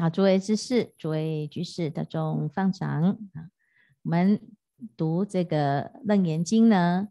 [0.00, 3.02] 好，诸位知识，诸位居士，大众方长
[3.34, 3.50] 啊，
[4.04, 4.40] 我们
[4.96, 7.08] 读这个《楞严经》呢，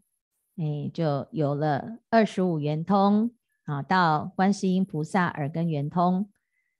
[0.56, 3.30] 哎，就有了二十五圆通
[3.64, 6.30] 啊，到观世音菩萨耳根圆通。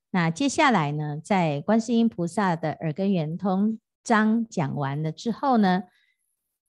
[0.09, 5.83] 那接下来呢，在观世音菩萨的耳根圆通章讲完了之后呢，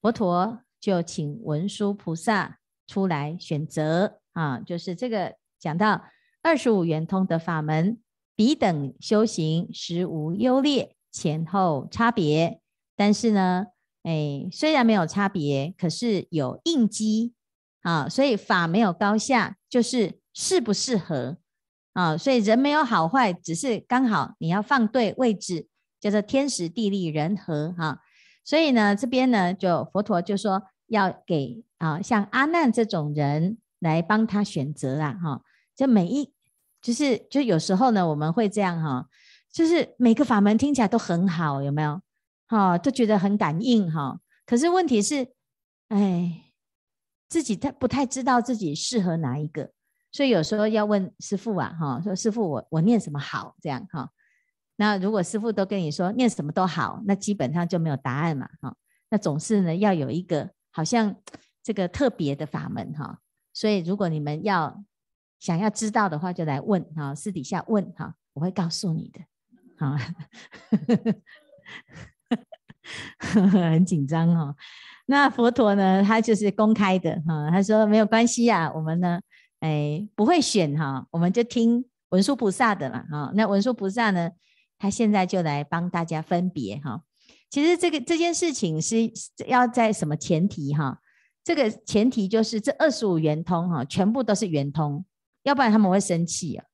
[0.01, 6.03] 佛陀就请文殊菩萨出来选择啊，就是这个讲到
[6.41, 8.01] 二十五圆通的法门。
[8.39, 12.61] 彼等修行实无优劣，前后差别。
[12.95, 13.65] 但是呢，
[14.03, 17.33] 哎，虽然没有差别，可是有应机
[17.81, 21.35] 啊，所以法没有高下，就是适不适合
[21.91, 22.15] 啊。
[22.15, 25.67] 所以人没有好坏，只是刚好你要放对位置，
[25.99, 27.99] 叫做天时地利人和哈、
[28.45, 35.41] 所以呢，这边呢，就佛陀就说要给啊，像阿难这种人来帮他选择啦哈。
[35.75, 36.31] 就每一。
[36.81, 39.05] 就是，就有时候呢，我们会这样哈，
[39.51, 42.01] 就是每个法门听起来都很好，有没有？
[42.47, 44.17] 哈，都觉得很感应哈。
[44.45, 45.27] 可是问题是，
[45.89, 46.45] 哎，
[47.27, 49.71] 自己太不太知道自己适合哪一个，
[50.13, 53.55] 所以有时候要问师父啊，哈，说师父我我念什么好？
[53.61, 54.09] 这样哈。
[54.77, 58.73] 那如果师父都跟你说念什么都好，那基本上就没有答案嘛，哈。
[59.09, 61.13] 那总是呢要有一个好像
[61.61, 63.19] 这个特别的法门哈。
[63.53, 64.81] 所以如果你们要。
[65.39, 69.21] 想要知道的话，就来问哈，私底下问哈，我会告诉你的。
[69.77, 69.95] 好，
[73.17, 74.55] 很紧张哦。
[75.05, 79.19] 那佛陀呢，他就是公开的哈，他说没有关系啊，我们呢，
[79.61, 83.31] 哎，不会选哈，我们就听文殊菩萨的嘛哈。
[83.33, 84.29] 那文殊菩萨呢，
[84.77, 87.01] 他现在就来帮大家分别哈。
[87.49, 89.11] 其实这个这件事情是
[89.47, 90.99] 要在什么前提哈？
[91.43, 95.03] 这个前提就是这二十五圆通哈，全部都是圆通。
[95.43, 96.65] 要不然他们会生气啊，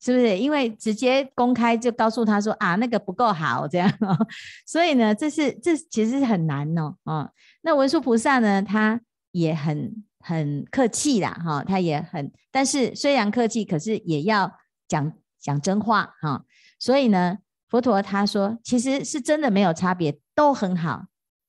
[0.00, 0.38] 是不是？
[0.38, 4.16] 因为直接公开就告诉他说啊，那个不够好这样哦，
[4.66, 7.30] 所以呢，这是这其实是很难哦，哦。
[7.62, 9.00] 那文殊菩萨呢，他
[9.32, 14.50] 也很很客气啦，哈，他也很，但是虽然客气，可是也要
[14.86, 16.44] 讲讲真话哈。
[16.78, 17.38] 所以呢，
[17.68, 21.06] 佛陀他说，其实是真的没有差别，都很好，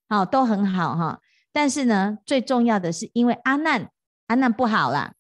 [0.10, 1.22] 好，都很好哈。
[1.54, 3.90] 但是呢，最重要的是，因为阿难，
[4.28, 5.14] 阿难不好啦。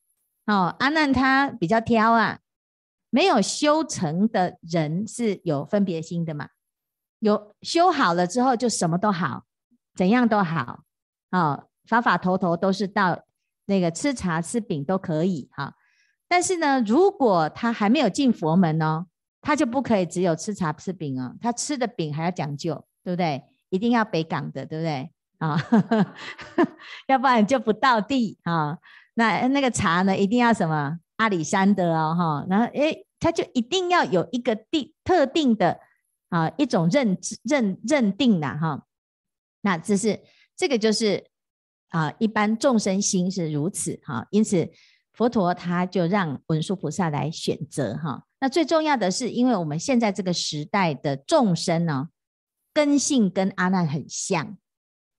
[0.50, 2.40] 哦，阿难他比较挑啊，
[3.12, 6.50] 没有修成的人是有分别心的嘛，
[7.20, 9.46] 有修好了之后就什么都好，
[9.94, 10.86] 怎样都好，
[11.30, 13.26] 哦，法法头头都是道，
[13.66, 15.76] 那个吃茶吃饼都可以哈、
[16.28, 19.06] 但是呢，如果他还没有进佛门哦，
[19.42, 23.44] 他就不可以只有吃茶吃饼哦，他吃的饼还要讲究，对不对？
[23.70, 25.12] 一定要北港的，对不对？
[25.38, 26.06] 啊、哦，
[27.06, 28.72] 要不然就不到地啊。
[28.72, 28.80] 哦
[29.16, 35.80] 那那个茶呢，一定要什么阿里山的哦，哈，然后诶，他就一定要有一个定特定的
[36.30, 38.86] 啊一种认认认定的哈，
[39.62, 40.22] 那这是
[40.56, 41.26] 这个就是
[41.90, 44.70] 啊一般众生心是如此哈，因此
[45.12, 48.24] 佛陀他就让文殊菩萨来选择哈。
[48.40, 52.08] 那最重要的是，因为我们现在这个时代的众生呢，
[52.74, 54.58] 根性跟阿难很像，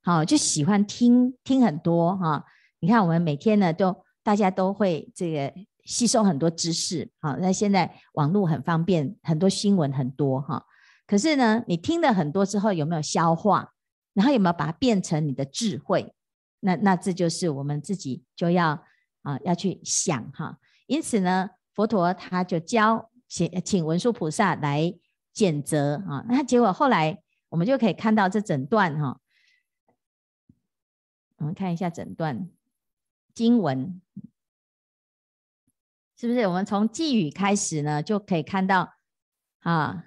[0.03, 2.47] 好，就喜欢听听很多哈。
[2.81, 5.55] 你看，我们每天呢，都大家都会这个
[5.85, 10.65] 吸收很多知识，好，那现在网络很方便，很多新闻很多哈。
[11.07, 13.73] 可是呢，你听了很多之后，有没有消化？
[14.15, 16.15] 然后有没有把它变成你的智慧？
[16.61, 18.83] 那那这就是我们自己就要
[19.23, 20.59] 啊要去想哈。
[20.87, 24.93] 因此呢，佛陀他就教请请文殊菩萨来
[25.33, 26.25] 拣择啊。
[26.29, 29.21] 那结果后来我们就可以看到这整段哈。
[31.37, 32.49] 我们看一下整段。
[33.35, 34.01] 经文
[36.17, 36.47] 是不是？
[36.47, 38.95] 我们从偈语开始呢，就可以看到
[39.61, 40.05] 啊，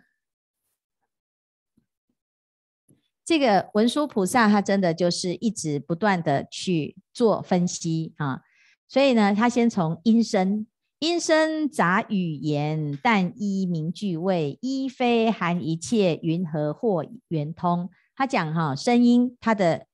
[3.26, 8.42] 这个文殊菩萨他真的就是一直不断的去做分析啊，
[8.88, 10.68] 所以呢，他先从音声，
[11.00, 17.90] 音声杂语言，但依名句谓，一非含一切，云何或圆通？
[18.16, 19.88] 他讲哈，声音它的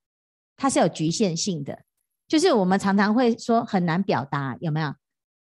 [0.57, 1.83] 它是有局限性的。
[2.29, 4.93] 就是我们常常会说很难表达，有没有？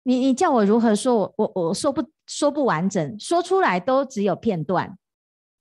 [0.03, 4.99] 你你叫我如何说，我我我说不说不完整，说出来都只有片段。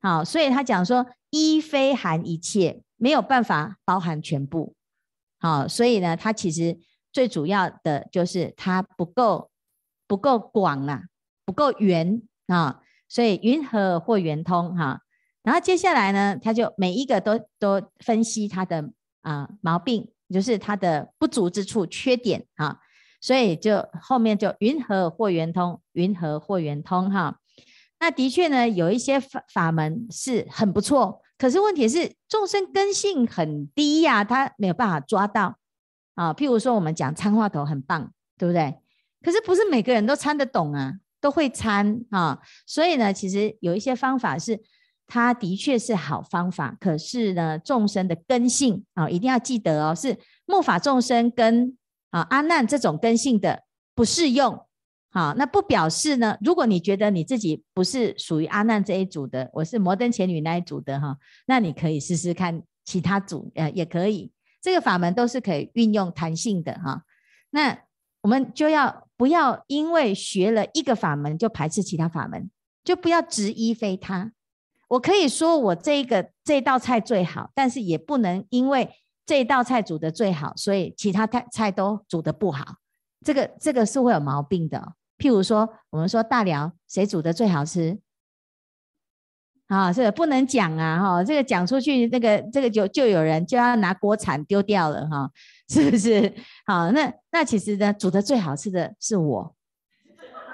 [0.02, 4.74] 好，所以他讲说一非含一切，没有办法包含全部。
[5.40, 6.80] 好，所以呢，它其实
[7.14, 9.52] 最主要的就是它不够
[10.08, 11.04] 不够广啊，
[11.46, 15.02] 不够圆啊，所以云和或圆通哈？
[15.44, 18.90] 然后接下来呢，他就每一个都都分析他的
[19.22, 20.12] 啊毛病。
[20.32, 22.80] 就是它的不足之处、缺点啊，
[23.20, 27.38] 所以就后面就云何或圆通，云何或圆通哈。
[28.00, 35.58] 那的确呢，有一些法法门是很不错，可是问题是众生根性很低呀、他没有办法抓到
[36.16, 36.34] 啊。
[36.34, 38.80] 譬如说，我们讲参话头很棒，对不对？
[39.24, 42.40] 可是不是每个人都参得懂啊，都会参啊。
[42.66, 44.60] 所以呢，其实有一些方法是，
[45.14, 51.78] 它的确是好方法，可是呢，众生的根性啊，一定要记得哦，是末法众生跟
[52.12, 53.64] 啊阿难这种根性的
[53.94, 54.58] 不适用。
[55.10, 56.38] 好，那不表示呢？
[56.40, 64.32] 如果你觉得你自己不是属于阿难这一组的，我是摩登前女那一组的哈，那你可以试试看其他组，呃，也可以。
[64.62, 67.04] 这个法门都是可以运用弹性的哈。
[67.50, 67.78] 那
[68.22, 72.50] 我们就要不要因为学了一个法门就排斥其他法门？
[72.86, 74.32] 就不要执一非他。
[74.92, 78.90] 我可以说我这个这道菜最好，但是也不能因为
[79.26, 82.76] 这道菜煮得最好，所以其他菜菜都煮得不好。
[83.26, 84.94] 这个这个是会有毛病的。
[85.18, 88.00] 譬如说，我们说大寮谁煮的最好吃
[89.68, 89.94] 啊？
[89.94, 91.00] 这个不能讲啊！
[91.00, 95.32] 哈，这个讲出去，那个这个就就有人就要拿锅铲丢掉了哈，
[95.70, 96.34] 是不是？
[96.66, 99.56] 好，那那其实呢，煮的最好吃的是我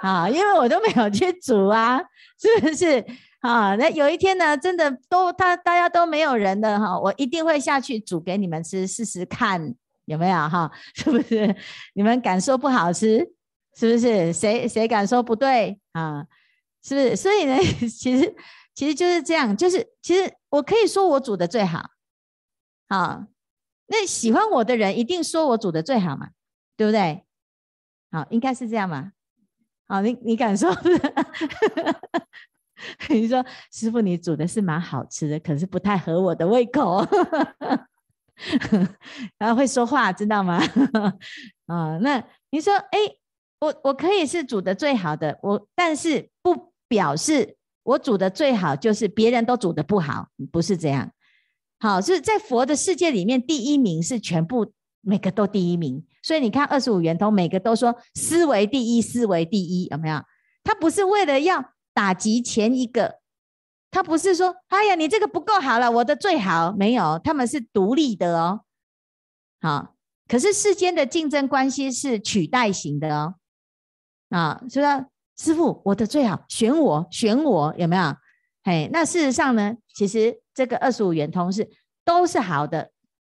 [0.02, 2.00] 啊，因为我都没有去煮啊，
[2.38, 3.04] 是不是？
[3.40, 9.76] 啊，那有一天呢，真的都他大家都没有人的哈，我一定会下去煮给你们吃，试试看
[10.06, 10.72] 有没有哈？
[10.96, 11.56] 是不是？
[11.94, 13.32] 你们敢说不好吃？
[13.76, 14.34] 是不是？
[14.34, 16.26] 谁谁敢说不对啊？
[16.84, 17.16] 是不是？
[17.16, 17.56] 所以呢，
[17.88, 18.36] 其实
[18.74, 21.92] 其实就是这样，就是其实我可以说我煮的最好，
[22.90, 23.26] 好，
[23.86, 26.30] 那喜欢我的人一定说我煮的最好嘛，
[26.76, 27.24] 对不对？
[28.12, 29.12] 好，应该是这样嘛。
[29.88, 30.74] 好，你你敢说？
[33.10, 37.06] 你说师傅，你煮的是蛮好吃的，可是不太合我的胃口，
[39.38, 40.62] 然后会说话，知道吗？
[41.68, 43.00] 啊，那你说，哎。
[43.60, 51.12] 我我可以是煮的最好的，我但是不表示我煮的最好就是别人都煮的不好，不是这样。
[51.80, 56.06] 好，是在佛的世界里面，第一名是全部每个都第一名。
[56.22, 60.22] 所以你看二十五圆通，每个都说思维第一，思维第一，有没有？
[60.64, 61.60] 他不是为了要
[61.98, 63.22] 打击前一个，
[63.90, 68.62] 他不是说哎呀你这个不够好了，我的最好没有，他们是独立的哦。
[69.60, 69.96] 好，
[70.28, 73.34] 可是世间的竞争关系是取代型的哦。
[74.30, 75.08] 啊，就说
[75.38, 78.16] 师傅，我的最好选我，选我有没有？
[78.64, 81.68] 嘿，那事实上呢，其实这个二十五圆通是
[82.06, 82.92] 都是好的，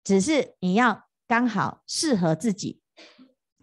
[0.03, 2.81] 只是你要刚好适合自己。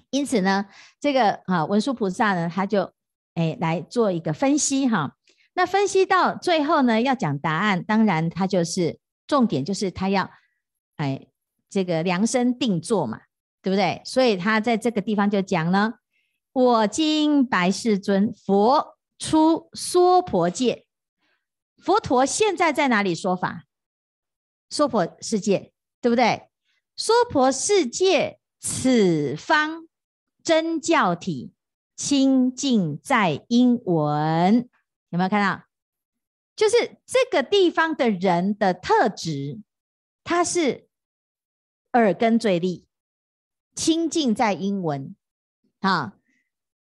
[0.10, 0.68] 因此呢，
[1.02, 2.94] 这个啊文殊菩萨呢，他就
[3.36, 5.16] 哎来做一个分析哈。
[5.54, 10.30] 那分析到最后呢，要讲答案，当然他就是重点，就是他要
[10.98, 11.28] 哎
[11.70, 13.22] 这个量身定做嘛，
[13.62, 14.02] 对不对？
[14.04, 15.94] 所以他在这个地方就讲呢。
[16.52, 20.86] 我今白世尊，佛出娑婆界，
[21.78, 23.66] 佛陀现在在哪里说法？
[24.70, 26.50] 娑婆世界，对不对？
[26.96, 29.86] 娑婆世界此方
[30.42, 31.52] 真教体，
[31.96, 34.70] 清净在英文，
[35.10, 35.64] 有没有看到？
[36.56, 36.76] 就是
[37.06, 39.60] 这个地方的人的特质，
[40.24, 40.88] 他是
[41.94, 42.88] 耳根最利，
[43.76, 45.16] 清净在英文，
[45.82, 46.18] 啊。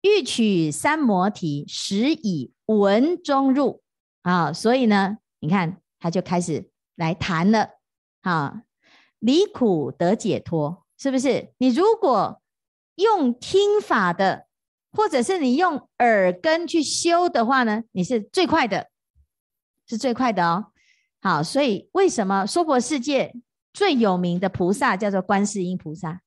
[0.02, 3.84] 欲取三摩提，实以闻中入
[4.22, 4.54] 啊！
[4.54, 7.72] 所以呢，你看他就开始来谈了
[8.22, 8.63] 啊，
[9.20, 11.54] 离苦得解脱，是不是？
[11.58, 12.42] 你如果
[12.96, 14.48] 用听法的，
[14.91, 18.89] 或者是你用耳根去修的话呢，你是最快的，
[19.88, 20.72] 是最快的哦。
[21.22, 23.34] 好，所以为什么娑婆世界
[23.74, 26.22] 最有名的菩萨叫做观世音菩萨？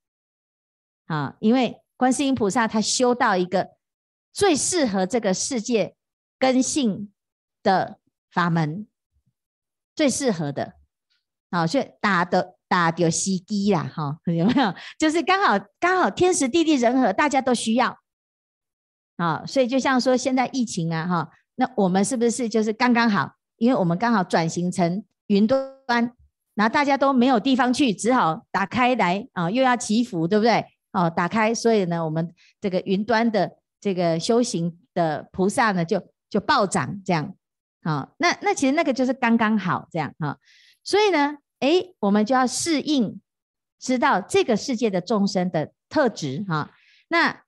[1.06, 1.78] 啊，因为。
[1.94, 3.76] 观世音菩萨他修到一个
[4.32, 5.94] 最适合这个世界
[6.36, 7.12] 根性
[7.62, 8.88] 的法门，
[9.94, 10.72] 最适合的，
[11.52, 14.74] 好，所以打的打掉西机啦，哈，有没有？
[14.98, 17.96] 就是刚好刚好天时地利人和，大家都需要，
[19.16, 23.32] 啊，所以就像说现在疫情啊，哈，那我们是不是就是刚刚好？
[23.56, 26.12] 因为我们刚好转型成云端，
[26.54, 30.64] 然后大家都没有地方去，只好打开来啊，又要祈福，对不对？
[30.92, 33.50] 哦，打开，所以呢，我们这个云端的
[33.80, 37.34] 这个修行的菩萨呢，就就暴涨这样，
[37.82, 40.36] 好，那那其实那个就是刚刚好这样哈，
[40.82, 43.20] 所以呢，诶，我们就要适应，
[43.78, 46.70] 知道这个世界的众生的特质哈。
[47.08, 47.42] 那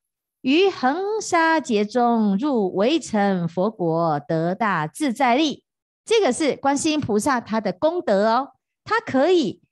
[0.44, 5.64] 于恒沙劫中入微尘佛国，得大自在力，
[6.04, 8.50] 这个是观世音菩萨他的功德哦，
[8.84, 9.62] 他可以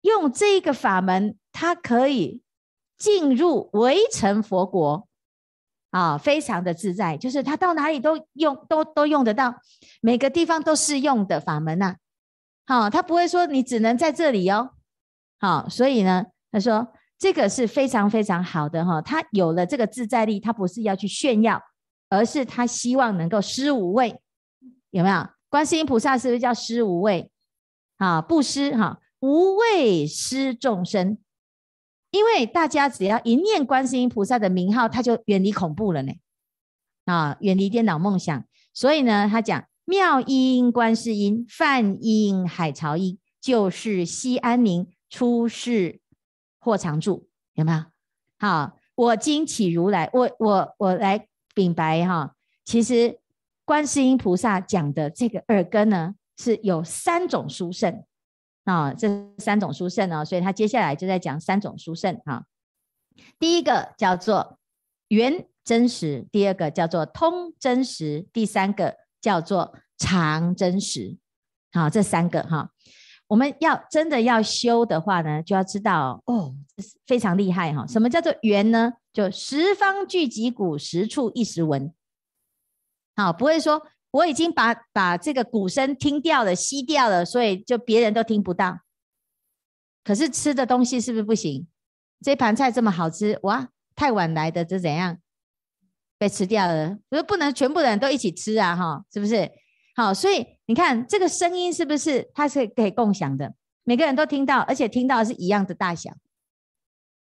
[0.00, 2.40] 用这个法门，他可以。
[2.98, 5.08] 进入微尘佛国，
[5.88, 9.54] 啊，非常的自在，就是他到哪里都用，都都用得到，
[10.02, 11.96] 每个地方都适用的法门呐。
[12.66, 14.72] 好，他不会说你只能在这里哦。
[15.38, 19.00] 好，所以呢，他说这个是非常非常好的哈。
[19.02, 21.62] 他有了这个自在力，他不是要去炫耀，
[22.08, 24.20] 而是他希望能够施无畏，
[24.90, 25.28] 有没有？
[25.50, 27.30] 观世音菩萨是不是叫施无畏？
[27.98, 31.18] 啊，不施哈，无畏施众生。
[32.10, 36.12] 因为大家只要一念观世音菩萨的名号，他就远离恐怖了呢，
[37.04, 38.44] 啊，远离颠倒梦想。
[38.72, 45.99] 所以呢，他讲妙音观世音，梵音海潮音，就是西安宁，出世
[46.60, 47.84] 或常住，有没有？
[48.38, 52.36] 好，我今起如来，我我我来禀白哈。
[52.64, 53.18] 其实
[53.64, 58.04] 观世音菩萨讲的这个耳根呢，是有三种殊胜。
[58.64, 62.44] 啊，这三种殊胜呢，所以他接下来就在讲三种殊胜哈。
[63.38, 64.58] 第一个叫做
[65.08, 71.16] 圆真实，第二个叫做通真实，第三个叫做常真实。
[71.72, 72.70] 好，这三个哈，
[73.30, 76.52] 我们要真的要修的话呢，就要知道哦，
[77.06, 77.86] 非常厉害哈。
[77.86, 78.94] 什么叫做圆呢？
[79.12, 81.94] 就十方聚集鼓，十处一时闻。
[83.14, 83.86] 好，不会说。
[84.10, 88.80] 我已经把把这个鼓声听掉了，吸掉了，所以就别人都听不到。
[90.02, 91.68] 可是吃的东西是不是不行？
[92.20, 95.18] 这盘菜这么好吃，哇，太晚来的这怎样
[96.18, 96.98] 被吃掉了？
[97.08, 99.48] 不是不能全部的人都一起吃啊，哈，是不是？
[100.00, 103.52] 好，所以你看这个声音是不是它是可以共享的？
[103.84, 106.10] 每个人都听到，而且听到是一样的大小，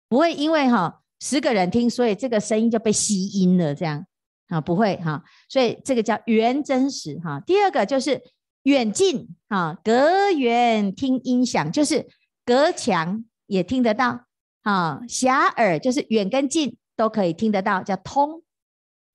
[0.07, 4.05] 不会因为哈十个人听，所以这个声音就被吸音了，这样。
[4.49, 7.41] 啊，不会哈，所以这个叫圆真实哈。
[7.47, 8.23] 第二个就是
[8.65, 12.07] 远近哈，隔远听音响，就是
[12.45, 14.27] 隔墙也听得到
[14.65, 18.43] 啊，狭耳就是远跟近都可以听得到，叫通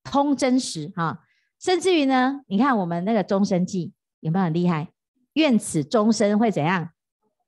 [0.04, 1.20] 通真实哈。
[1.64, 4.90] 甚至于呢，你看我们那个终身记有没有很厉害？
[5.36, 6.90] 愿此终身会怎样？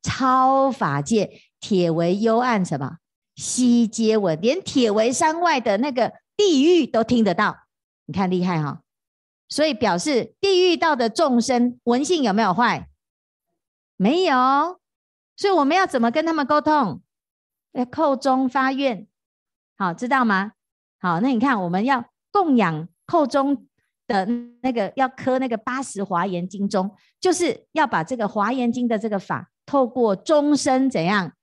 [0.01, 2.99] 超法界，铁围幽暗什么？
[3.35, 7.57] 悉皆闻，连铁围山外的那个地狱都听得到。
[8.05, 8.81] 你看厉害哈，
[9.49, 12.87] 所以表示地狱道的众生闻性有没有坏？
[13.97, 14.79] 没有，
[15.35, 17.01] 所以我们要怎么跟他们沟通？
[17.73, 19.07] 要叩中发愿，
[19.77, 20.53] 好，知道吗？
[20.99, 23.67] 好，那你看我们要供养叩中
[24.07, 24.27] 的
[24.61, 31.33] 那个，要磕那个八十华严经钟，就是要把这个华严经的这个法，透过钟声怎样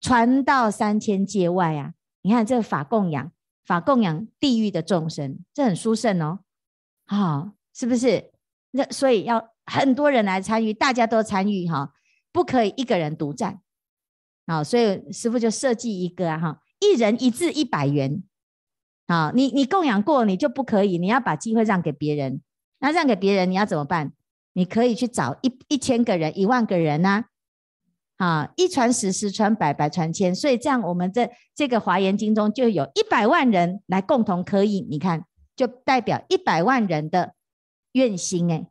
[0.00, 1.94] 传到三千界外啊？
[2.22, 3.30] 你看这个法供养。
[3.66, 6.40] 法供养地狱的众生，这很殊胜哦，
[7.06, 8.30] 好、是不是？
[8.72, 11.94] 那所以要很多人来参与，大家都参与哈，
[12.30, 13.62] 不可以一个人独占，
[14.46, 18.22] 好，所以师傅就设计一个哈，一人一字一百元，
[19.06, 22.40] 好，你你供养过你就不可以，你要把机会让给别人，
[22.78, 24.12] 那让给别人你要怎么办？
[24.54, 27.24] 你可以去找一一千个人、一万个人呐、
[28.16, 28.52] 啊。
[28.56, 35.24] 一传十，十传百，百传千，所以这样，我们这这个华严经中就有一百万人来共同可以，你看，
[35.56, 37.34] 就代表一百万人的
[37.92, 38.66] 愿心哎，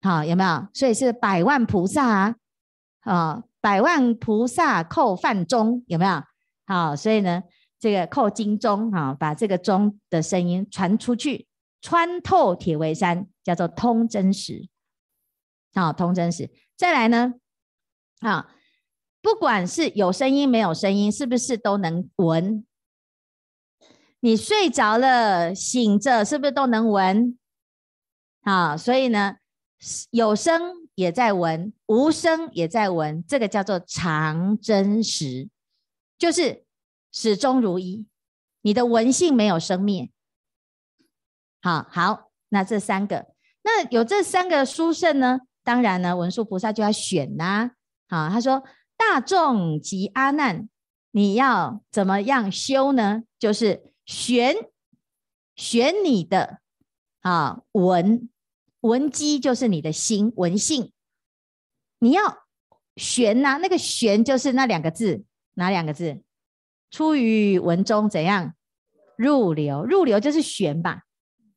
[0.00, 0.68] 好，有没有？
[0.72, 2.36] 所以是百万菩萨啊，
[3.00, 6.22] 啊，百万菩萨叩梵钟，有没有？
[6.66, 7.42] 好，所以呢，
[7.78, 11.46] 这个叩金钟，哈，把这个钟的声音传出去，
[11.80, 14.68] 穿透铁围山，叫做通真实，
[15.74, 16.50] 好，通真实。
[16.76, 17.34] 再来呢？
[18.20, 18.54] 啊，
[19.22, 22.64] 不管是有声音没有声音，是不是都能闻？
[24.20, 27.38] 你睡着了、醒着，是不是都能闻？
[28.42, 29.36] 啊，所以呢，
[30.10, 35.48] 有声也在闻，无声也在闻，这个叫做常真实，
[36.18, 36.65] 就是
[37.16, 38.06] 始终如一。
[38.60, 40.10] 你的文性没有生灭。
[41.62, 43.28] 好好，那这三个，
[43.64, 45.40] 那有这三个殊胜呢？
[45.64, 47.72] 当然呢，文殊菩萨就要选啦、
[48.08, 48.28] 啊。
[48.28, 48.62] 好，他说
[48.98, 50.68] ：“大众及阿难，
[51.12, 53.22] 你要怎么样修呢？
[53.38, 54.54] 就是选
[55.54, 56.60] 选你的
[57.20, 58.28] 啊文
[58.80, 60.92] 文机，就是你的心文性。
[61.98, 62.44] 你要
[62.96, 66.22] 选呐、那个选就是那两个字，哪两个字？
[66.90, 68.54] 出于文中怎样
[69.16, 69.84] 入流？
[69.84, 71.02] 入流就是玄吧，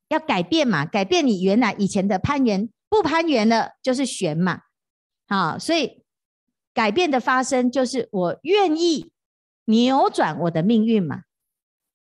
[0.07, 4.62] 要改变嘛，改变你原来以前的攀缘，不攀缘了就是玄嘛。
[5.27, 6.03] 好，所以。”
[6.71, 9.12] 改变的发生，就是我愿意
[9.65, 11.24] 扭转我的命运嘛，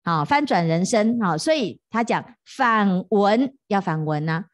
[0.04, 4.46] 好，翻转人生，好，所以他讲反闻要反闻呐，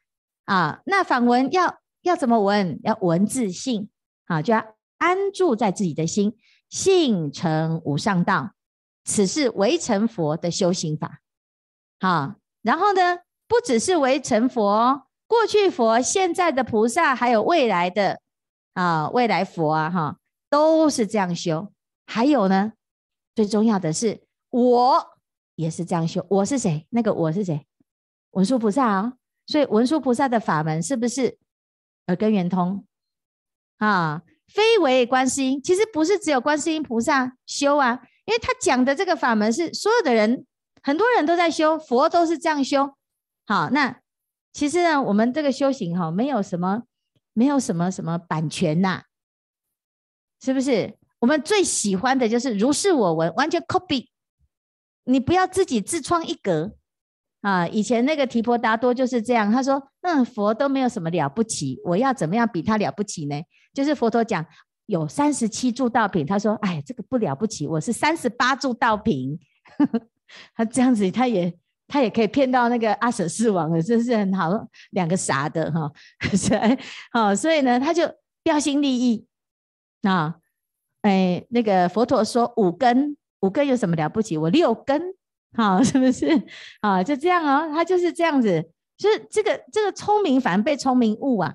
[0.45, 2.79] 啊，那反闻要要怎么闻？
[2.83, 3.89] 要闻自性，
[4.27, 6.33] 好，就要安住在自己的心，
[6.69, 8.51] 性成无上道，
[9.03, 11.21] 此是唯成佛的修行法，
[11.99, 18.19] 好，然后呢，不只是为成佛，过去佛、现在的菩萨，还有未来的
[18.73, 20.17] 啊，未来佛啊，哈，
[20.49, 21.71] 都是这样修。
[22.05, 22.73] 还有呢，
[23.35, 25.17] 最重要的是，我
[25.55, 26.25] 也是这样修。
[26.29, 26.85] 我是谁？
[26.89, 27.65] 那个我是谁？
[28.31, 29.13] 文殊菩萨啊。
[29.45, 31.37] 所以文殊菩萨的法门是不是
[32.07, 32.85] 耳根圆通
[33.77, 34.21] 啊？
[34.47, 40.45] 非为观世音，其实不是只有观世音菩萨修啊，因为他讲的这个法门是所有的人。
[40.83, 42.93] 很多人都在修，佛都是这样修。
[43.45, 43.99] 好，那
[44.53, 46.83] 其实呢，我们这个修行哈，没有什么，
[47.33, 49.03] 没有什么什么版权呐，
[50.41, 50.95] 是不是？
[51.19, 54.07] 我们最喜欢的就是如是我闻，完全 copy，
[55.03, 56.71] 你不要自己自创一格
[57.41, 57.67] 啊。
[57.67, 63.35] 以前那个提婆达多就是这样，他说：“嗯，佛都没有什么了不起，我要怎么样比他了不起呢？”
[63.77, 64.43] 就是佛陀讲
[64.87, 69.39] 有三十七柱道品，他说：“哎，这个不了不起，我是三十八柱道品。
[70.57, 71.55] ”他这样子，他也
[71.87, 74.49] 他也可以骗到那个阿舍世王了，真是很好，
[74.89, 75.91] 两个傻的哈，
[76.35, 76.77] 所以
[77.11, 79.27] 好，所以呢，他就标新立异
[80.01, 80.37] 啊，
[81.03, 84.39] 哎，那个佛陀说五根，五根有什么了不起？
[84.39, 84.99] 我六根，
[85.55, 86.25] 好， 是不是？
[86.81, 91.53] 啊，就这样哦，他就是这样子，就是这个这个聪明反而被聪明误啊。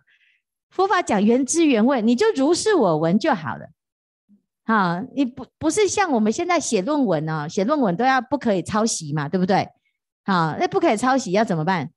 [0.73, 3.67] 佛法讲原汁原味，你就如是我闻就好了。
[4.65, 9.69] 啊，你不不是像我们现在写论文哦，写论文都要不可以抄袭嘛，对不对？
[10.25, 11.91] 好，那不可以抄袭要怎么办？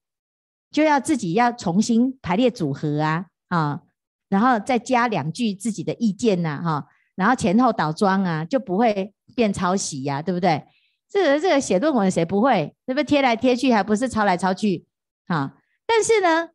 [0.71, 3.81] 就要自己要重新排列组合啊，啊，
[4.27, 10.65] 然后再加两句自己的意见呐，哈，然后前后倒装啊，就不会变抄袭呀，对不对？
[11.07, 12.75] 这个这个写论文谁不会？
[12.87, 14.85] 是不是贴来贴去，还不是抄来抄去？
[15.27, 15.53] 啊，
[15.85, 16.49] 但是呢，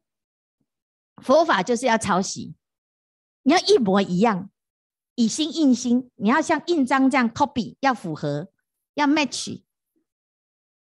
[1.22, 2.54] 佛法就是要抄袭，
[3.42, 4.50] 你要一模一样。
[5.16, 8.48] 以心印心，你要像印章这样 copy，要符合，
[8.94, 9.60] 要 match。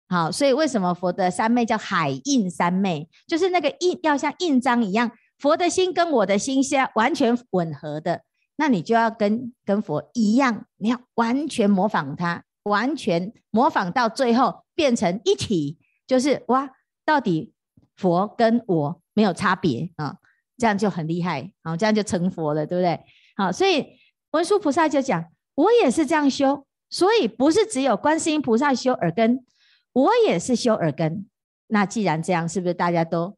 [0.07, 3.07] 好，所以为什么佛的三昧叫海印三昧？
[3.27, 8.23] 就是那个印要像印章一样，佛的心跟我的心是要完全吻合的。
[8.55, 16.71] 那你就要跟跟佛一样，你要完全模仿他，完全模仿到最后变成一体，就是哇，
[17.05, 17.53] 到底
[17.95, 20.17] 佛跟我没有差别啊，
[20.57, 22.99] 这样就很厉害，好，这样就成佛了，对不对？
[23.35, 24.01] 好，所以。
[24.33, 29.45] 文殊菩萨就讲：“我也是这样修，所以不是只有观世音菩萨修耳根，
[29.91, 31.29] 我也是修耳根。
[31.67, 33.37] 那既然这样，是不是大家都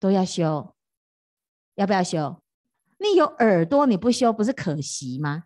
[0.00, 0.74] 都要修？
[1.76, 2.42] 要不要修？
[2.98, 5.44] 你有耳朵你不修，不是可惜吗？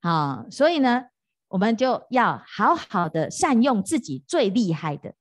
[0.00, 1.04] 好，所以呢，
[1.48, 5.12] 我们就要好好的善用自己最厉害的。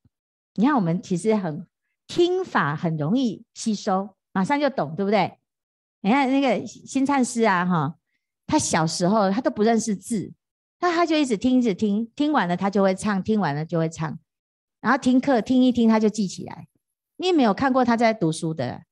[0.53, 1.67] 你看，我们其实很
[2.07, 5.39] 听法很容易吸收，马上就懂，对不对？
[6.01, 7.95] 你看那个新灿师啊，哈。”
[8.45, 10.33] 他小时候他都不认识字，
[10.81, 14.19] 那他就一直听，一直听，听完了他就会唱，听完了就会唱，
[14.81, 16.67] 然后听课听一听他就记起来。
[17.15, 18.83] 你也没有看过他在读书的，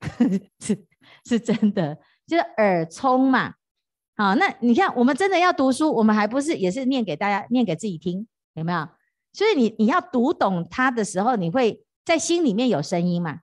[0.60, 0.86] 是
[1.24, 3.54] 是真的，就是耳聪嘛。
[4.14, 8.86] 好，那你看我们真的要读书，我们还不是也是念给大家，念给自己听，有没有？
[9.32, 13.40] 所以你你要读懂他的时候，你会在心里面有声音嘛？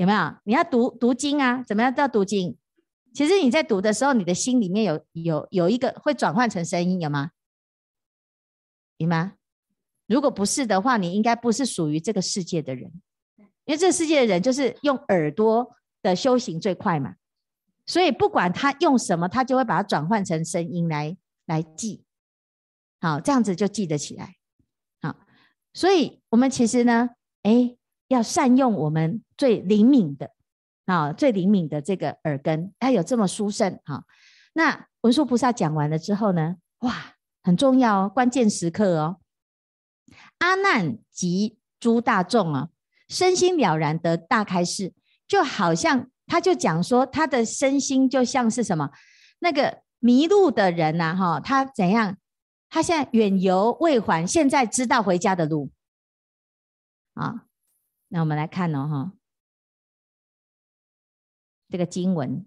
[0.00, 0.34] 有没有？
[0.44, 1.62] 你要读读经啊？
[1.62, 2.56] 怎么样叫读经？
[3.12, 7.32] 其实你在读的时候，你的心里面有有有一个会转换成声音，有吗？
[8.96, 9.34] 有吗？
[10.06, 12.90] 如果不是的话，你应该不是属于这个世界的人，
[13.66, 17.16] 因为这个世界的人就是用耳朵的修行最快嘛，
[17.84, 22.04] 所以不管他用什么，他就会把它转换成声音来来记，
[23.02, 24.36] 好，这样子就记得起来。
[25.02, 25.14] 好，
[25.74, 27.10] 所以我们其实呢，
[27.42, 27.76] 哎，
[28.10, 30.30] 要善用我们最灵敏的。
[30.86, 33.78] 啊，最灵敏的这个耳根，它有这么殊胜。
[33.84, 34.04] 哈，
[34.54, 39.18] 那文殊菩萨讲完了之后呢，哇，很重要哦，关键时刻哦。
[40.38, 42.70] 阿难及诸大众啊，
[43.08, 44.92] 身心了然得大开示，
[45.28, 48.90] 就好像他就讲说，他的身心就像是什么，
[49.38, 52.16] 那个迷路的人呐，哈，他怎样？
[52.68, 55.70] 他现在远游未还，现在知道回家的路。
[57.14, 57.44] 啊，
[58.10, 59.12] 那我们来看哦，哈。
[61.70, 62.44] 这个经文，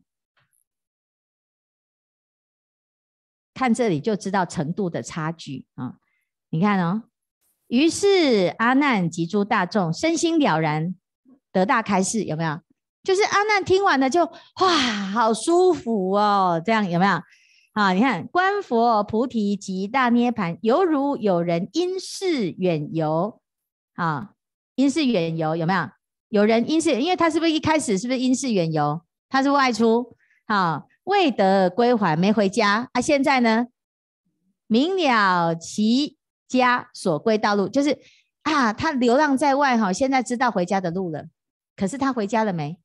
[3.53, 5.97] 看这里就知道程度的差距啊！
[6.49, 7.03] 你看哦，
[7.67, 10.93] 于是阿难及诸大众身心了然，
[11.53, 12.59] 得大开示，有没有？
[13.01, 14.69] 就是阿难听完了就哇，
[15.13, 17.21] 好舒服哦，这样有没有？
[17.71, 23.41] 啊，你看观佛菩提极大涅盘，犹如有人因事远游
[23.93, 24.32] 啊，
[24.75, 25.89] 因事远游有没有？
[26.29, 29.01] 有人因事，因为他是不是一开始是不是因事远游？
[29.29, 30.15] 他是外出，
[30.47, 32.99] 好，未得归还，没回家啊。
[33.01, 33.67] 现在呢，
[34.65, 37.99] 明了其家所归道路，就是
[38.41, 41.25] 啊，他流浪在外哈，现在知道回家的路了。
[41.75, 42.79] 可是他回家了没？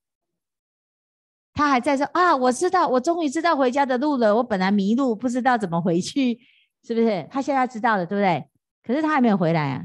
[1.55, 4.37] 他还在说啊，我知道，我终于知道回家的路了。
[4.37, 6.39] 我本来迷路，不知道怎么回去，
[6.87, 7.27] 是不是？
[7.31, 8.47] 他现在知道了，对不对？
[8.83, 9.85] 可是他还没有回来啊。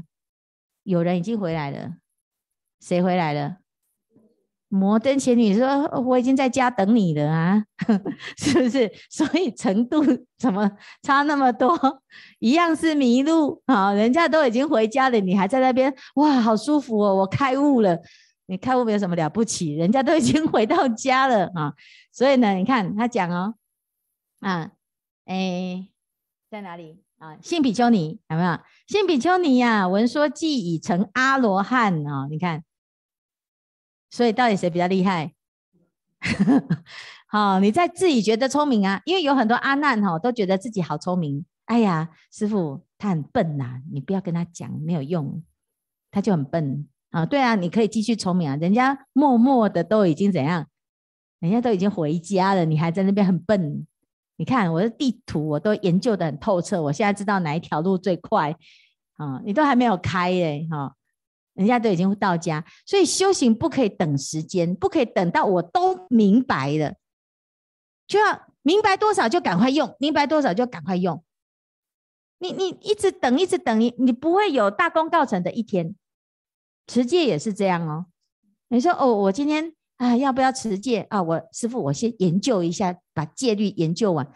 [0.84, 1.94] 有人已经回来了，
[2.80, 3.56] 谁回来了？
[4.68, 7.64] 摩登前女说：“我已经在家等你了啊，
[8.36, 8.90] 是不是？
[9.08, 10.02] 所以程度
[10.36, 10.68] 怎么
[11.00, 11.78] 差那么多？
[12.40, 17.14] 一样是迷路啊，人家都已经回家了，你还在那边哇，好舒服哦！
[17.14, 17.96] 我开悟了，
[18.46, 21.72] 你开悟没有什么了不起，人家都已经 回到家了啊。
[22.10, 23.54] 所以呢，你看他讲哦，
[24.40, 24.72] 啊，
[25.26, 25.86] 哎，
[26.50, 27.38] 在哪里啊？
[27.42, 28.58] 信比丘尼有没有？
[28.86, 32.62] 信比丘尼呀，闻说既已成阿罗汉啊，你看。”
[34.10, 35.34] 所以到底谁比较厉害？
[37.26, 41.44] 好，你在自己觉得聪明啊，因为有很多阿难哈都觉得自己好聪明。
[41.64, 45.42] 哎呀，师傅他很笨呐、啊，你不要跟他讲，没有用，
[46.10, 47.26] 他就很笨啊。
[47.26, 50.66] 对啊，你可以继续聪明啊，人家默默的都已经怎样，
[51.40, 53.86] 人家都已经回家了，你还在那边很笨。
[54.36, 58.56] 你看我的地图我都研究得很透彻，我现在知道哪一条路最快
[59.16, 60.94] 啊，你都还没有开耶哈。
[61.54, 66.94] 人家都已经到家，所以修行不可以等时间，不可以等到我都明白了，
[68.08, 71.22] 就要明白多少就赶快用，明白多少就赶快用。
[72.38, 75.94] 你你一直等，一直等，你你不会有大功告成的一天。
[76.88, 78.06] 持戒也是这样哦。
[78.66, 81.22] 你说哦，我今天啊，要不要持戒啊？
[81.22, 84.28] 我师父，我先研究一下，把戒律研究完，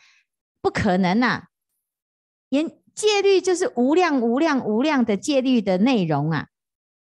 [0.60, 1.44] 不可能呐、啊。
[2.50, 6.46] 研戒律就是无量无量无量的戒律的内容啊。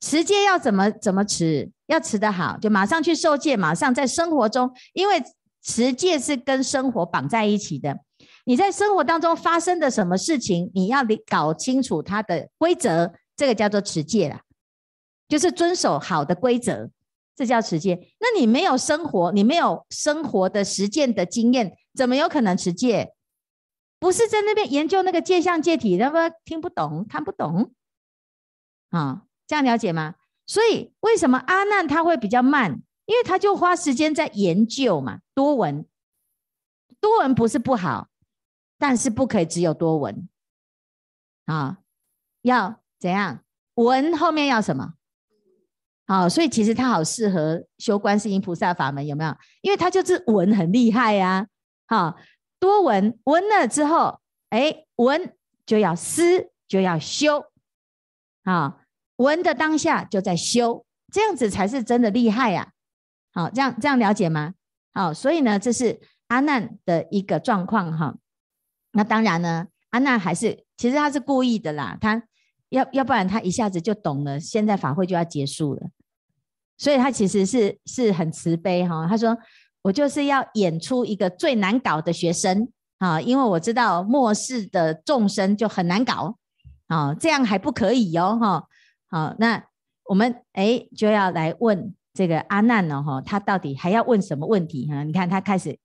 [0.00, 1.70] 持戒要怎么怎么持？
[1.86, 5.22] 要持得好，就马上去受戒，马上在生活中，因为
[5.62, 7.98] 持戒是跟生活绑在一起的。
[8.44, 14.40] 你在生活当中发生的什么事情，你要搞清楚它的规则，这个叫做持戒啦，
[15.28, 16.90] 就是遵守好的规则，
[17.36, 18.08] 这叫持戒。
[18.20, 23.14] 那你没有生活，你没有生活的实践的经验，怎么有可能持戒？
[23.98, 27.72] 不是在那边研究那个戒相戒体，那么听不懂，看不懂
[28.90, 29.22] 啊？
[29.46, 30.14] 这样了解吗？
[30.46, 32.82] 所以为什么阿难他会比较慢？
[33.06, 35.86] 因为他就花时间在研究嘛，多闻。
[37.00, 38.08] 多闻不是不好，
[38.78, 40.28] 但是不可以只有多闻
[41.44, 41.78] 啊，
[42.40, 43.44] 要怎样？
[43.74, 44.94] 闻后面要什么？
[46.06, 49.34] 好，所以其实他好适合修观世音菩萨法门，有没有？
[49.62, 51.46] 因为他就是闻很厉害呀。
[51.86, 52.16] 好，
[52.58, 57.44] 多闻闻了之后，哎，闻就要思，就要修，
[58.44, 58.80] 好。
[59.18, 62.72] 闻的当下就在修，这样子才是真的厉害呀！
[63.32, 64.54] 好，这样这样了解吗？
[64.92, 68.16] 好，所以呢，这是阿难的一个状况哈。
[68.90, 72.24] 那当然呢，阿难还是其实他是故意的啦，他
[72.74, 75.82] 要要不然他一下子就懂了，现在法会就要结束了，
[76.76, 79.06] 所以他其实是是很慈悲哈。
[79.08, 79.36] 他说
[79.82, 86.36] ：“我就是要演出一个最难搞的学生啊，因为我知道末世的众生就很难搞
[86.88, 88.64] 啊，这样还不可以哦哈。”
[89.08, 89.64] 好，那
[90.08, 95.04] 我们哎就要来问这个阿难了哈，他到底还要问什么问题哈？
[95.04, 95.78] 你看他开始，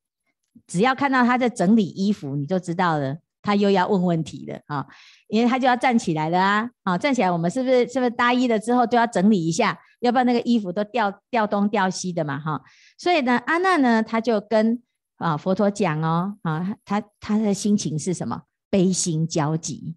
[0.65, 3.17] 只要看到他在整理衣服，你就知道了，
[3.49, 4.85] 他又要问问题了啊，
[5.27, 12.61] 因为他就要站起来了啊，啊，站起来，我们是不是是不是大衣了之后都要整理一下，要不然那个衣服都掉掉东掉西的嘛哈。
[12.99, 14.83] 所以呢，阿难呢他就跟
[15.17, 18.43] 啊佛陀讲哦，啊，他他的心情是什么？
[18.69, 19.95] 悲心交集，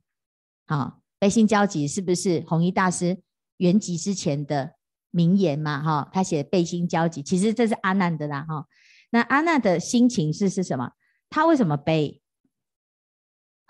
[0.64, 0.94] 啊。
[1.18, 3.20] 悲心交集是不是弘一大师
[3.58, 4.72] 圆寂之前的
[5.10, 5.82] 名言嘛？
[5.82, 8.46] 哈，他写悲心交集，其实这是阿难的啦。
[8.48, 8.64] 哈，
[9.10, 10.92] 那阿难的心情是是什么？
[11.28, 12.21] 他为什么悲？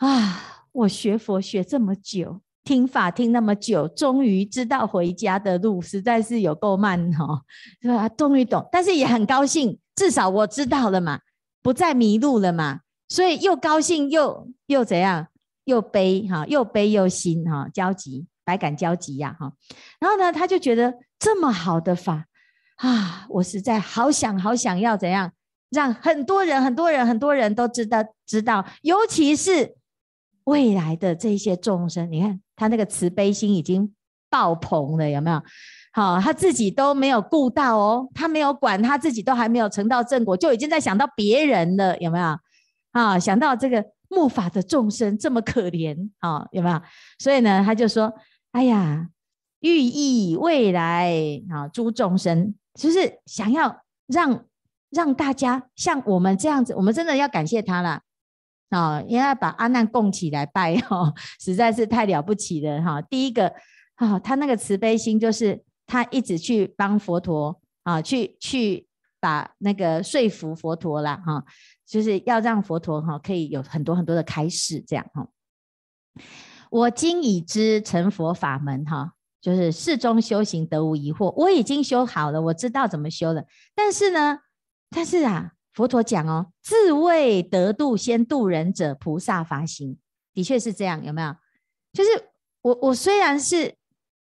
[0.02, 7.40] 啊，我学佛学这么久，听法听那么久，终于知道回家的路，实在是有够慢哈，
[7.80, 8.08] 是吧？
[8.08, 11.20] 终于懂，但是也很高兴，至少我知道了嘛，
[11.62, 15.28] 不再迷路了嘛，所以又高兴又又怎样？
[15.66, 19.52] 又悲哈，又悲又心哈，交集，百感交集呀哈。
[20.00, 22.26] 然后呢，他就觉得这么好的法
[22.78, 25.30] 啊，我实在好想好想要怎样，
[25.70, 29.76] 让很多人、很多人、很多人都知道知道，尤其是
[30.44, 32.10] 未来的这些众生。
[32.10, 33.92] 你看他那个慈悲心已经
[34.30, 35.42] 爆棚了，有没有？
[35.92, 42.36] 好，他自己都没有顾到哦，他没有管他自己，都还没有成到正果，就已经在想到别人了，有没有？
[42.92, 43.84] 啊，想到这个。
[44.14, 46.78] 末法的众生这么可怜啊、有没有？
[47.18, 48.12] 所以呢，他就说
[48.52, 49.08] ：“哎呀，
[49.60, 51.10] 寓意未来
[51.48, 53.74] 啊，诸众生，就是想要
[54.06, 54.44] 让
[54.90, 58.02] 让大家像我们这样子，我们真的要感谢他了
[58.72, 63.52] 啊、哦，因为把阿难供起来拜哦， 实在是太了不起了哈、第一个
[63.96, 68.86] 啊、他那个慈悲心，就是他一直去帮佛陀啊，去去
[69.20, 71.44] 把那个说服佛陀啦哈、
[71.86, 75.28] 就是要让佛陀哈、可以有很多很多的开示这样哈、
[76.70, 83.44] 我今已知成佛法门哈、就是事中修行得无疑惑，我已经修好了，我知道怎么修了。
[83.74, 84.38] 但是呢，
[84.88, 85.52] 但是啊。
[85.72, 89.98] 佛陀讲哦，自为得度先度人者，菩萨发心，
[90.34, 91.34] 的确是这样，有没有？
[91.94, 92.10] 就是
[92.60, 93.74] 我我虽然是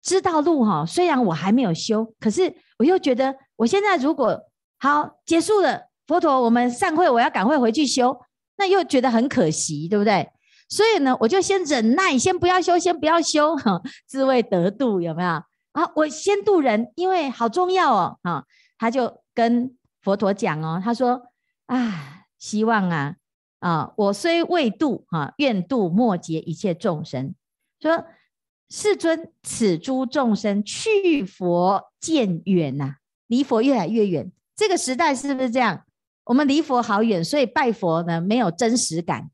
[0.03, 4.41] 知道路哈，虽然我还没有修，可是我又觉得我现在如果
[4.79, 8.19] 好结束了，佛陀我们散会，我要赶快回去修，
[8.57, 10.27] 那又觉得很可惜，对不对？
[10.71, 15.29] 所以呢，我就先忍耐，先不要修，先不要修哈，自为得度，有没有？
[15.73, 18.47] 啊，我先度人，因为好重要哦，哈，
[18.79, 21.23] 他就跟佛陀讲哦，他说。
[21.75, 23.17] 啊，希望啊，
[23.59, 27.35] 啊，我虽未度啊，愿度末劫一切众生。
[27.81, 28.05] 说
[28.71, 34.31] 世尊，此诸众生去佛渐远呐，离佛越来越远。
[34.55, 35.85] 这个时代是不是这样？
[36.27, 39.31] 我们离佛好远，所以拜佛呢没有真实感。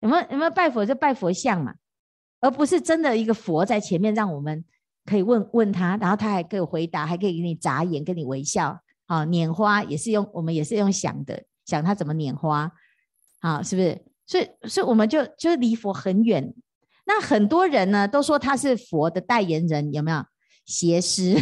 [0.00, 1.76] 有没有有没有拜佛就拜佛像嘛，
[2.40, 4.64] 而不是真的一个佛在前面，让我们
[5.04, 8.80] 可以问问他，然后他还可以回答，还可以给你眨眼，跟你微笑。
[9.06, 12.70] 啊，拈花也是用，我们也是用想的，想他怎么拈花，
[13.40, 14.04] 啊，是不是？
[14.26, 16.54] 所以，所以我们就就离佛很远。
[17.04, 20.24] 那很多人呢都说他是佛的代言人，有没有？
[20.64, 21.34] 邪师，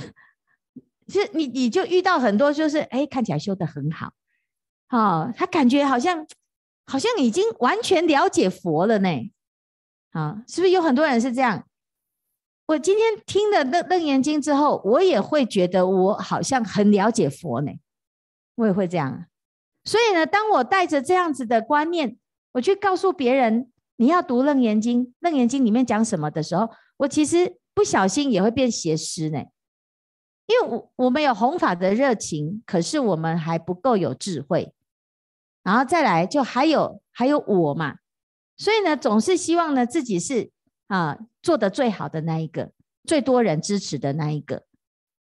[1.06, 4.14] 就你你就遇到很多，就是哎，看起来修得很好，
[4.87, 6.26] 啊，他感觉好像
[6.87, 9.09] 好像已经完全了解佛了呢，
[10.12, 11.66] 啊，是不是有很多人是这样？
[12.66, 17.72] 我今天听了《楞楞严经》之后，我也会觉得我好像很了解佛呢，
[18.54, 19.26] 我也会这样。
[19.84, 22.16] 所以呢，当我带着这样子的观念，
[22.52, 29.38] 我去告诉别人你要读《楞严经》，《楞严经》里面讲什么的时候，我其实不小心也会变邪师呢，
[30.46, 34.74] 因为我我们有弘法的热情，可是我们还不够有智慧，
[35.62, 37.96] 然后再来就还有还有我嘛，
[38.56, 40.50] 所以呢，总是希望呢自己是。
[40.90, 42.72] 啊，做得最好的那一个，
[43.04, 44.64] 最多人支持的那一个，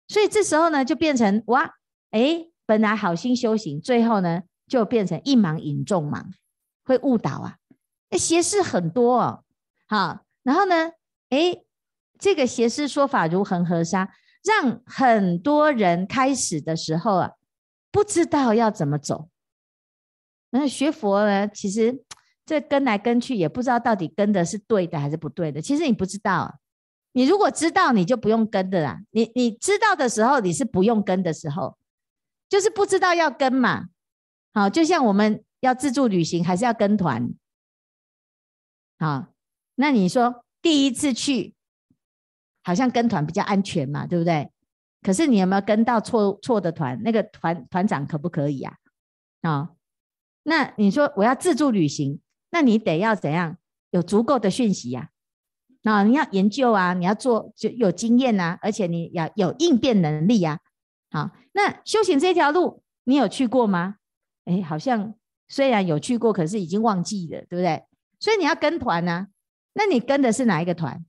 [0.10, 1.76] 所以这时候呢，就变成哇，
[2.12, 6.24] 哎，本来好心修行，最后呢，就变成一盲引众盲，
[6.86, 7.58] 会误导啊，
[8.10, 9.44] 哎，邪师很多哦，
[9.88, 10.92] 好，然后呢，
[11.30, 11.64] 哎，
[12.18, 14.10] 这个邪师说法如恒河沙，
[14.44, 17.32] 让很多人开始的时候啊，
[17.92, 19.30] 不知道要怎么走，
[20.52, 22.04] 那学佛呢，其实。
[22.46, 25.62] 这跟来跟去也不知道到底跟的是对的还是不对的。
[25.62, 26.60] 其实你不知道，
[27.14, 29.00] 你如果知道，你就不用跟的啦。
[29.12, 31.78] 你你知道的时候，你是不用跟的时候，
[32.54, 33.88] 就是不知道要跟嘛。
[34.54, 37.34] 好，就像我们要自助旅行还是要跟团。
[39.00, 39.34] 好，
[39.74, 41.56] 那你说第一次去，
[42.64, 44.52] 好像跟团比较安全嘛，对不对？
[45.02, 47.02] 可是你有没有跟到错错的团？
[47.02, 48.78] 那个团团长可不可以呀？
[49.42, 49.72] 啊，
[50.44, 52.22] 那你说我要自助旅行。
[52.52, 53.58] 那你得要怎样？
[53.90, 55.10] 有足够的讯息呀，
[55.86, 60.60] 啊，你要研究啊，你要做就有经验呐，而且你要有应变能力呀。
[61.14, 63.98] 好，那修行这条路，你有去过吗？
[64.46, 65.14] 哎，好像
[65.48, 67.84] 虽然有去过，可是已经忘记了，对不对？
[68.20, 69.28] 所以你要跟团呢，
[69.74, 71.06] 那你跟的是哪一个团？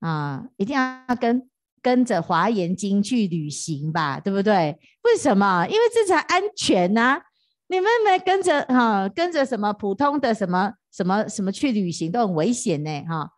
[0.00, 1.48] 啊，一定要跟
[1.80, 4.78] 跟着华严经去旅行吧，对不对？
[5.04, 5.66] 为什么？
[5.68, 7.22] 因为这才安全呐。
[7.68, 13.32] 你们没跟着哈，跟着什么普通的什么什么什么去旅行都很危险呢哈，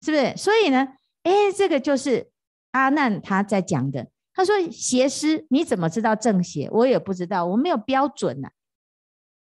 [0.00, 0.36] 是不是？
[0.36, 0.86] 所以呢，
[1.24, 2.30] 哎，这个就是
[2.70, 4.13] 阿难他在讲的。
[4.34, 6.68] 他说：“邪师，你怎么知道正邪？
[6.70, 8.50] 我也不知道，我没有标准呐。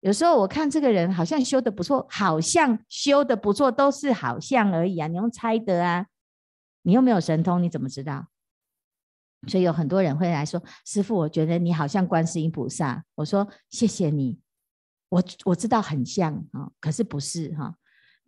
[0.00, 6.06] 有时候我看这个人好像修得不错，好像修得不错，都是好像而已啊，你用猜的啊，
[6.82, 8.28] 你又没有神通，你怎么知道？”
[9.48, 14.40] 所以有很多人会来说：“师父，我觉得你好像观世音菩萨。”我说：“谢谢你，
[15.10, 17.74] 我我知道很像啊，可是不是哈，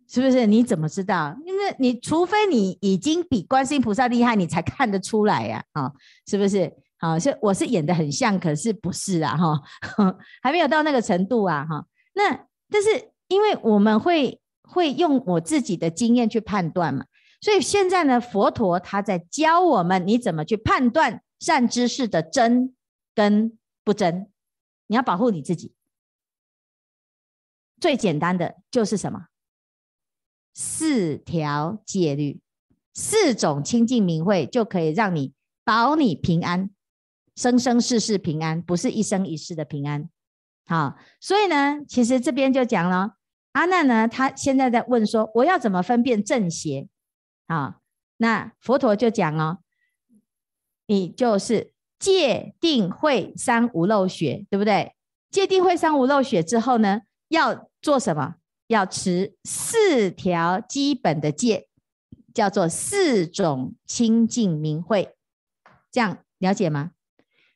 [0.07, 0.45] 是不是？
[0.45, 1.35] 你怎么知道？
[1.45, 5.91] 因为你除非你已经比观世音菩萨厉害，你才看得出来呀，啊，
[6.27, 6.71] 是不是？
[6.99, 9.61] 好，是我是演的很像，可是不是啊，哈，
[10.41, 11.85] 还没有到那个程度啊，哈。
[12.13, 17.05] 那但是因为我们会会用我自己的经验去判断嘛。”
[17.41, 22.73] 所以现在呢，佛陀他在教我们，你怎么去判断善知识的真
[23.13, 24.31] 跟不真？
[24.87, 25.73] 你要保护你自己。
[27.81, 29.25] 最简单的就是什么？
[30.53, 32.39] 四条戒律，
[32.93, 36.69] 四种清净明慧，就可以让你保你平安，
[37.35, 40.09] 生生世世平安，不是一生一世的平安。
[40.65, 43.15] 好，所以呢，其实这边就讲了，
[43.53, 46.87] 阿难呢，他现在在问说，我要怎么分辨正邪？
[47.47, 47.79] 啊，
[48.17, 49.57] 那佛陀就讲哦，
[50.85, 54.95] 你就是戒定慧三无漏学，对不对？
[55.31, 58.35] 戒定慧三无漏学之后呢，要做什么？
[58.73, 61.67] 要持四条基本的戒，
[62.33, 65.15] 叫做四种清净明慧，
[65.91, 66.91] 这样了解吗？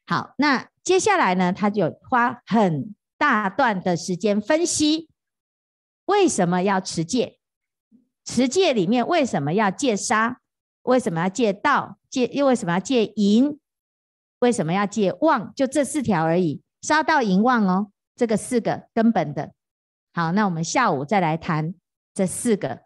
[0.05, 5.09] 好，那接下来呢，他就花很大段的时间分析
[6.05, 7.39] 为什么要持戒，
[8.23, 10.39] 持戒里面为什么要戒杀，
[10.83, 13.59] 为什么要戒盗，戒又为什么要戒淫，
[14.39, 19.56] 为什么要戒妄，就这四条而已，杀盗淫妄哦，这个四个根本的。
[20.17, 21.75] 好，那我们下午再来谈
[22.11, 22.79] 这四个，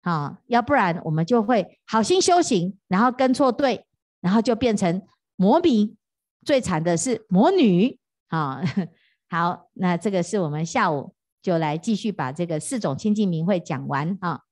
[0.00, 3.84] 好，要不然我们就会好心修行，然后跟错队，
[4.20, 5.02] 然后就变成
[5.34, 5.96] 魔民，
[6.44, 7.98] 最惨的是魔女。
[8.28, 8.60] 好，
[9.28, 11.12] 好，那这个是我们下午
[11.42, 14.42] 就来继续把这个四种清净明慧讲完啊。